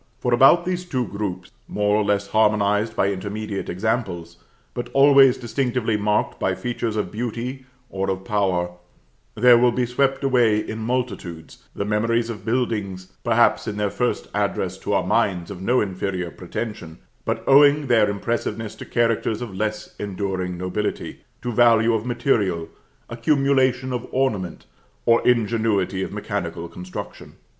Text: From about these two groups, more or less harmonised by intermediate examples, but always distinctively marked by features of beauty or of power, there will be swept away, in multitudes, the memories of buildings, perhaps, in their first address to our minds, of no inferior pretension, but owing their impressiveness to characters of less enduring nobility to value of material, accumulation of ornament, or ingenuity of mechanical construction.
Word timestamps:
From 0.17 0.33
about 0.33 0.65
these 0.65 0.83
two 0.83 1.05
groups, 1.09 1.51
more 1.67 1.95
or 1.95 2.03
less 2.03 2.29
harmonised 2.29 2.95
by 2.95 3.11
intermediate 3.11 3.69
examples, 3.69 4.37
but 4.73 4.89
always 4.93 5.37
distinctively 5.37 5.95
marked 5.95 6.39
by 6.39 6.55
features 6.55 6.95
of 6.95 7.11
beauty 7.11 7.67
or 7.87 8.09
of 8.09 8.23
power, 8.25 8.71
there 9.35 9.59
will 9.59 9.71
be 9.71 9.85
swept 9.85 10.23
away, 10.23 10.57
in 10.57 10.79
multitudes, 10.79 11.65
the 11.75 11.85
memories 11.85 12.31
of 12.31 12.43
buildings, 12.43 13.13
perhaps, 13.23 13.67
in 13.67 13.77
their 13.77 13.91
first 13.91 14.27
address 14.33 14.75
to 14.79 14.93
our 14.93 15.05
minds, 15.05 15.51
of 15.51 15.61
no 15.61 15.81
inferior 15.81 16.31
pretension, 16.31 16.97
but 17.23 17.43
owing 17.45 17.85
their 17.85 18.09
impressiveness 18.09 18.73
to 18.73 18.85
characters 18.87 19.39
of 19.39 19.53
less 19.53 19.93
enduring 19.99 20.57
nobility 20.57 21.23
to 21.43 21.51
value 21.51 21.93
of 21.93 22.07
material, 22.07 22.67
accumulation 23.07 23.93
of 23.93 24.07
ornament, 24.09 24.65
or 25.05 25.21
ingenuity 25.27 26.01
of 26.01 26.11
mechanical 26.11 26.67
construction. 26.67 27.33